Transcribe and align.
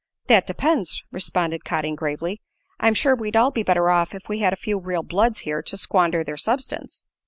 "That 0.25 0.47
depends," 0.47 1.03
responded 1.11 1.63
Cotting, 1.63 1.93
gravely. 1.93 2.41
"I'm 2.79 2.95
sure 2.95 3.13
we'd 3.15 3.35
all 3.35 3.51
be 3.51 3.61
better 3.61 3.91
off 3.91 4.15
if 4.15 4.27
we 4.27 4.39
had 4.39 4.51
a 4.51 4.55
few 4.55 4.79
real 4.79 5.03
bloods 5.03 5.41
here 5.41 5.61
to 5.61 5.77
squander 5.77 6.23
their 6.23 6.37
substance." 6.37 7.03